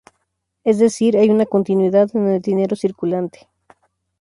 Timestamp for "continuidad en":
1.45-2.27